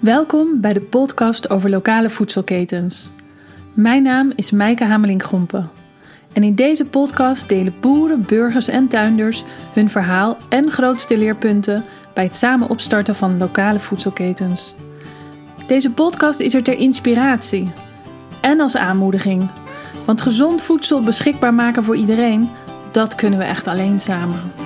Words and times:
Welkom 0.00 0.60
bij 0.60 0.72
de 0.72 0.80
podcast 0.80 1.50
over 1.50 1.70
lokale 1.70 2.10
voedselketens. 2.10 3.10
Mijn 3.74 4.02
naam 4.02 4.32
is 4.34 4.50
Mijke 4.50 4.84
Hameling-Grompen. 4.84 5.70
En 6.32 6.42
in 6.42 6.54
deze 6.54 6.84
podcast 6.84 7.48
delen 7.48 7.74
boeren, 7.80 8.24
burgers 8.26 8.68
en 8.68 8.88
tuinders 8.88 9.44
hun 9.72 9.90
verhaal 9.90 10.36
en 10.48 10.70
grootste 10.70 11.18
leerpunten 11.18 11.84
bij 12.14 12.24
het 12.24 12.36
samen 12.36 12.68
opstarten 12.68 13.14
van 13.14 13.38
lokale 13.38 13.78
voedselketens. 13.78 14.74
Deze 15.66 15.90
podcast 15.90 16.40
is 16.40 16.54
er 16.54 16.62
ter 16.62 16.78
inspiratie 16.78 17.72
en 18.40 18.60
als 18.60 18.76
aanmoediging. 18.76 19.48
Want 20.06 20.20
gezond 20.20 20.62
voedsel 20.62 21.02
beschikbaar 21.02 21.54
maken 21.54 21.84
voor 21.84 21.96
iedereen, 21.96 22.50
dat 22.90 23.14
kunnen 23.14 23.38
we 23.38 23.44
echt 23.44 23.66
alleen 23.66 24.00
samen. 24.00 24.59